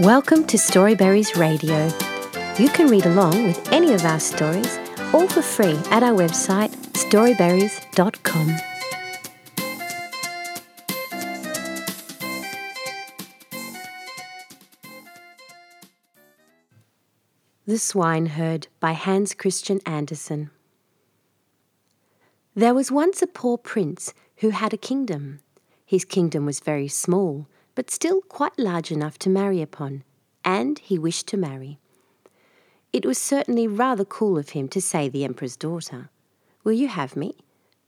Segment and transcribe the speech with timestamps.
[0.00, 1.84] Welcome to Storyberries Radio.
[2.58, 4.78] You can read along with any of our stories,
[5.12, 8.56] all for free, at our website storyberries.com.
[17.66, 20.50] The Swineherd by Hans Christian Andersen.
[22.54, 25.40] There was once a poor prince who had a kingdom.
[25.84, 27.48] His kingdom was very small,
[27.80, 30.04] but still quite large enough to marry upon,
[30.44, 31.78] and he wished to marry.
[32.92, 36.10] It was certainly rather cool of him to say the emperor's daughter,
[36.62, 37.38] Will you have me?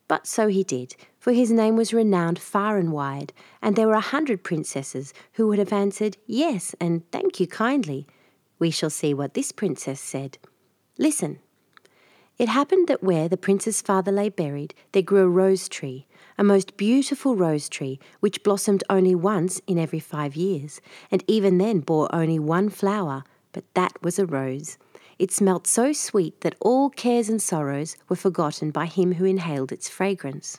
[0.08, 3.92] But so he did, for his name was renowned far and wide, and there were
[3.92, 8.06] a hundred princesses who would have answered yes and thank you kindly.
[8.58, 10.38] We shall see what this princess said.
[10.96, 11.38] Listen.
[12.38, 16.06] It happened that where the prince's father lay buried, there grew a rose tree,
[16.42, 21.58] a most beautiful rose tree, which blossomed only once in every five years, and even
[21.58, 24.76] then bore only one flower, but that was a rose.
[25.20, 29.70] It smelt so sweet that all cares and sorrows were forgotten by him who inhaled
[29.70, 30.58] its fragrance.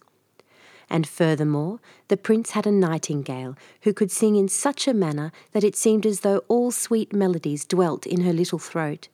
[0.89, 5.65] And furthermore, the prince had a nightingale who could sing in such a manner that
[5.65, 9.09] it seemed as though all sweet melodies dwelt in her little throat.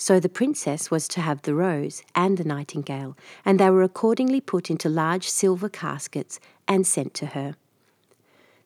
[0.00, 4.40] So the princess was to have the rose and the nightingale, and they were accordingly
[4.40, 7.54] put into large silver caskets and sent to her.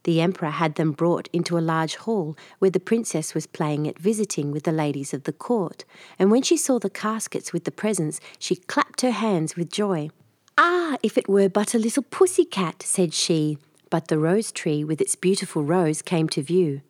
[0.05, 3.99] The emperor had them brought into a large hall where the princess was playing at
[3.99, 5.85] visiting with the ladies of the court,
[6.21, 10.11] and when she saw the caskets with the presents, she clapped her hands with joy.
[10.57, 13.59] Ah, if it were but a little pussy cat, said she.
[13.91, 16.83] But the rose tree with its beautiful rose came to view.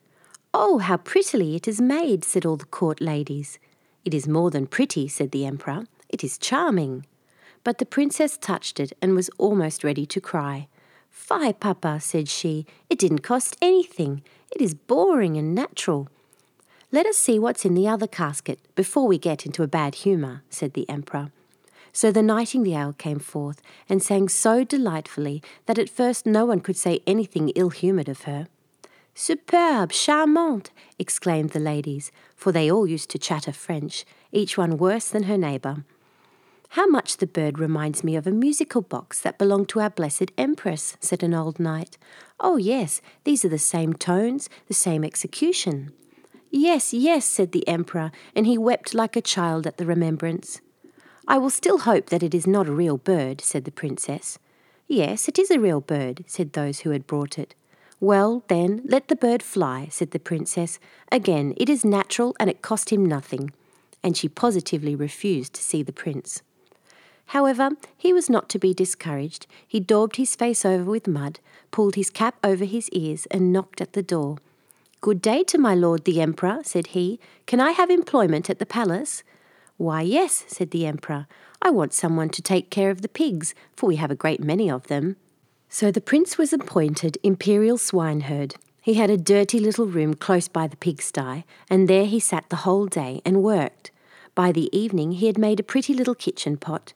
[0.53, 3.59] Oh, how prettily it is made, said all the court ladies.
[4.05, 5.87] It is more than pretty, said the emperor.
[6.09, 7.07] It is charming.
[7.63, 10.69] But the princess touched it and was almost ready to cry.
[11.11, 12.67] Fie, papa, said she.
[12.91, 14.23] It didn't cost anything.
[14.51, 16.09] It is boring and natural.
[16.93, 20.43] Let us see what's in the other casket before we get into a bad humour,
[20.51, 21.33] said the emperor.
[21.93, 26.77] So the nightingale came forth and sang so delightfully that at first no one could
[26.77, 28.49] say anything ill humoured of her.
[29.15, 35.09] Superbe, charmante, exclaimed the ladies, for they all used to chatter French, each one worse
[35.09, 35.85] than her neighbour.
[36.71, 40.33] How much the bird reminds me of a musical box that belonged to our blessed
[40.37, 41.97] Empress, said an old knight.
[42.41, 45.93] Oh, yes, these are the same tones, the same execution.
[46.51, 50.61] Yes, yes, said the Emperor, and he wept like a child at the remembrance.
[51.29, 54.41] I will still hope that it is not a real bird, said the Princess.
[54.89, 57.55] Yes, it is a real bird, said those who had brought it.
[58.01, 60.79] Well, then, let the bird fly, said the princess.
[61.11, 63.53] Again, it is natural and it cost him nothing.
[64.03, 66.43] And she positively refused to see the prince.
[67.27, 69.47] However, he was not to be discouraged.
[69.67, 71.41] He daubed his face over with mud,
[71.71, 74.37] pulled his cap over his ears, and knocked at the door.
[75.01, 77.19] Good day to my lord the emperor, said he.
[77.47, 79.23] Can I have employment at the palace?
[79.77, 81.27] Why, yes, said the emperor.
[81.61, 84.71] I want someone to take care of the pigs, for we have a great many
[84.71, 85.17] of them.
[85.75, 88.55] So the prince was appointed imperial swineherd.
[88.81, 92.63] He had a dirty little room close by the pigsty, and there he sat the
[92.63, 93.91] whole day and worked.
[94.37, 96.93] By the evening he had made a pretty little kitchen pot.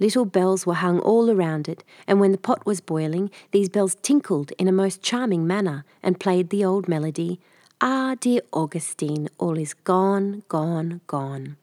[0.00, 3.96] Little bells were hung all around it, and when the pot was boiling, these bells
[3.96, 7.38] tinkled in a most charming manner and played the old melody
[7.82, 11.58] Ah, dear Augustine, all is gone, gone, gone.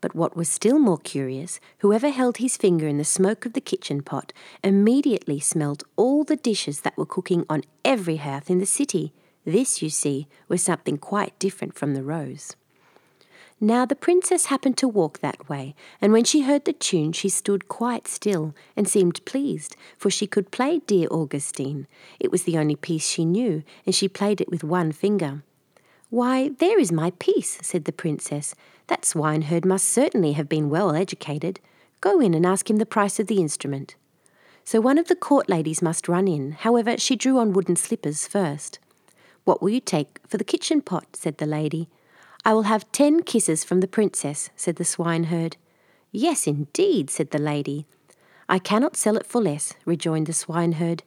[0.00, 3.60] But what was still more curious, whoever held his finger in the smoke of the
[3.60, 4.32] kitchen pot
[4.62, 9.12] immediately smelt all the dishes that were cooking on every hearth in the city.
[9.44, 12.54] This, you see, was something quite different from the rose.
[13.60, 17.28] Now the princess happened to walk that way, and when she heard the tune, she
[17.28, 21.88] stood quite still and seemed pleased, for she could play Dear Augustine.
[22.20, 25.42] It was the only piece she knew, and she played it with one finger.
[26.10, 28.54] Why, there is my piece, said the princess.
[28.86, 31.60] That swineherd must certainly have been well educated.
[32.00, 33.94] Go in and ask him the price of the instrument.
[34.64, 36.52] So one of the court ladies must run in.
[36.52, 38.78] However, she drew on wooden slippers first.
[39.44, 41.14] What will you take for the kitchen pot?
[41.14, 41.88] said the lady.
[42.44, 45.56] I will have ten kisses from the princess, said the swineherd.
[46.10, 47.86] Yes, indeed, said the lady.
[48.48, 51.02] I cannot sell it for less, rejoined the swineherd.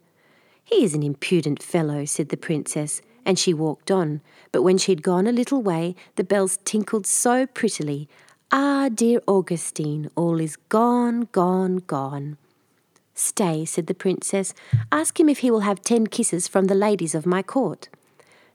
[0.63, 4.21] He is an impudent fellow, said the princess and she walked on.
[4.51, 8.07] But when she had gone a little way, the bells tinkled so prettily.
[8.51, 12.38] Ah, dear Augustine, all is gone, gone, gone.
[13.13, 14.53] Stay, said the princess.
[14.91, 17.88] Ask him if he will have ten kisses from the ladies of my court.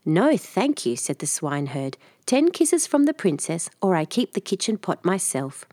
[0.04, 1.96] No, thank you, said the swineherd.
[2.26, 5.64] Ten kisses from the princess, or I keep the kitchen pot myself.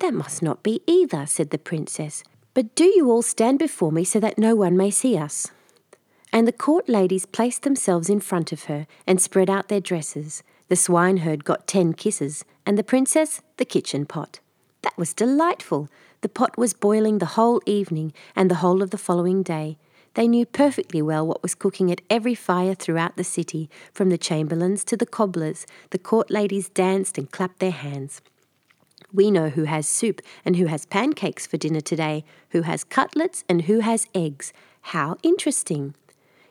[0.00, 2.24] That must not be either, said the princess.
[2.54, 5.50] But do you all stand before me so that no one may see us.
[6.32, 10.42] And the court ladies placed themselves in front of her and spread out their dresses.
[10.68, 14.40] The swineherd got ten kisses, and the princess the kitchen pot.
[14.82, 15.88] That was delightful.
[16.22, 19.76] The pot was boiling the whole evening and the whole of the following day.
[20.14, 24.18] They knew perfectly well what was cooking at every fire throughout the city, from the
[24.18, 25.66] chamberlains to the cobblers.
[25.90, 28.20] The court ladies danced and clapped their hands.
[29.12, 33.44] We know who has soup and who has pancakes for dinner today, who has cutlets
[33.48, 34.52] and who has eggs.
[34.82, 35.94] How interesting!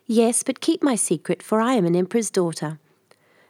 [0.06, 2.78] Yes, but keep my secret, for I am an emperor's daughter.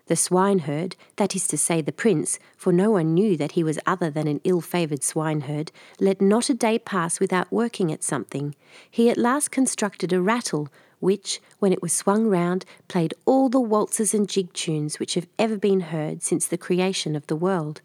[0.07, 3.79] The swineherd, that is to say the prince, for no one knew that he was
[3.87, 8.55] other than an ill favoured swineherd, let not a day pass without working at something.
[8.91, 10.69] He at last constructed a rattle,
[11.01, 15.29] which, when it was swung round, played all the waltzes and jig tunes which have
[15.39, 17.81] ever been heard since the creation of the world.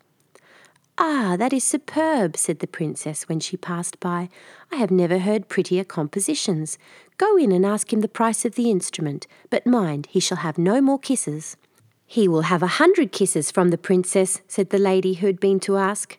[0.99, 4.29] Ah, that is superb, said the princess when she passed by.
[4.71, 6.79] I have never heard prettier compositions.
[7.17, 10.57] Go in and ask him the price of the instrument, but mind, he shall have
[10.57, 11.55] no more kisses.
[12.07, 15.59] He will have a hundred kisses from the princess, said the lady who had been
[15.61, 16.17] to ask.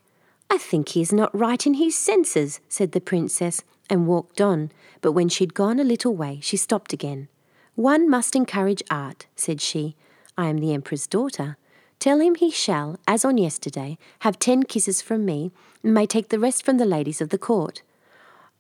[0.49, 4.71] I think he is not right in his senses, said the princess, and walked on,
[5.01, 7.29] but when she'd gone a little way, she stopped again.
[7.75, 9.97] One must encourage art, said she.
[10.37, 11.57] I am the emperor's daughter.
[11.99, 15.51] Tell him he shall, as on yesterday, have ten kisses from me,
[15.83, 17.83] and may take the rest from the ladies of the court.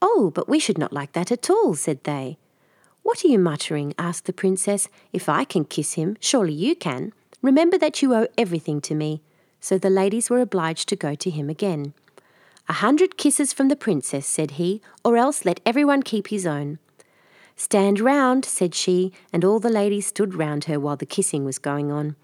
[0.03, 2.39] Oh, but we should not like that at all, said they.
[3.03, 3.95] What are you muttering?
[3.99, 4.89] asked the princess.
[5.13, 7.13] If I can kiss him, surely you can.
[7.41, 9.23] Remember that you owe everything to me.
[9.61, 11.95] So the ladies were obliged to go to him again.
[12.69, 16.79] A hundred kisses from the princess, said he, or else let everyone keep his own.
[17.57, 21.59] Stand round, said she, and all the ladies stood round her while the kissing was
[21.59, 22.15] going on.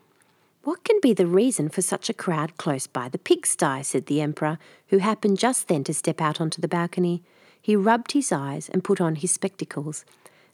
[0.65, 3.83] What can be the reason for such a crowd close by the pigsty?
[3.83, 4.59] said the Emperor,
[4.89, 7.23] who happened just then to step out onto the balcony.
[7.61, 10.05] He rubbed his eyes and put on his spectacles.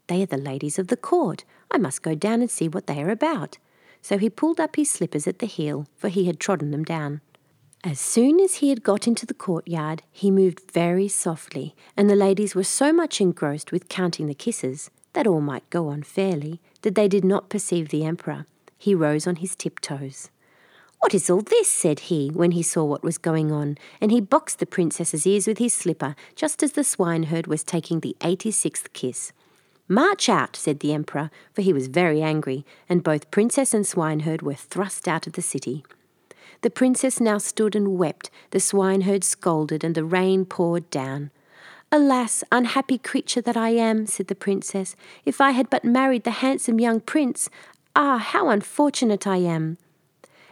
[0.09, 1.45] They are the ladies of the court.
[1.71, 3.59] I must go down and see what they are about
[4.03, 7.21] so he pulled up his slippers at the heel, for he had trodden them down.
[7.83, 12.17] As soon as he had got into the courtyard, he moved very softly, and the
[12.17, 16.61] ladies were so much engrossed with counting the kisses, that all might go on fairly,
[16.83, 18.47] that they did not perceive the emperor.
[18.81, 20.31] He rose on his tiptoes.
[21.01, 21.69] What is all this?
[21.69, 25.47] said he, when he saw what was going on, and he boxed the princess's ears
[25.47, 29.35] with his slipper, just as the swineherd was taking the eighty sixth kiss.
[29.87, 34.41] March out, said the emperor, for he was very angry, and both princess and swineherd
[34.41, 35.85] were thrust out of the city.
[36.63, 41.31] The princess now stood and wept, the swineherd scolded, and the rain poured down.
[41.93, 46.41] Alas, unhappy creature that I am, said the princess, if I had but married the
[46.41, 47.51] handsome young prince.
[47.97, 49.77] Ah, how unfortunate I am!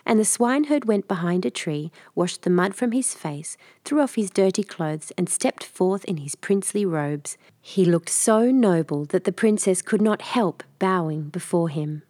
[0.05, 4.15] And the swineherd went behind a tree, washed the mud from his face, threw off
[4.15, 7.37] his dirty clothes, and stepped forth in his princely robes.
[7.61, 12.03] He looked so noble that the princess could not help bowing before him.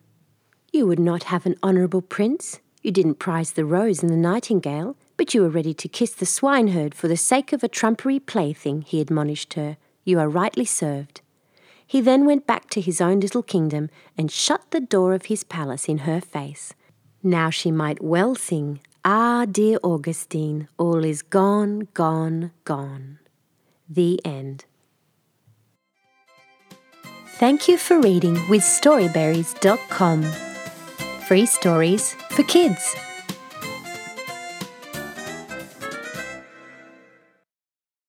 [0.72, 2.60] You would not have an honourable prince?
[2.82, 6.26] You didn't prize the rose and the nightingale, but you were ready to kiss the
[6.26, 9.76] swineherd for the sake of a trumpery plaything, he admonished her.
[10.04, 11.20] You are rightly served.
[11.88, 15.42] He then went back to his own little kingdom and shut the door of his
[15.42, 16.74] palace in her face.
[17.22, 23.18] Now she might well sing, Ah, dear Augustine, all is gone, gone, gone.
[23.88, 24.66] The end.
[27.38, 30.24] Thank you for reading with Storyberries.com.
[31.26, 32.96] Free stories for kids.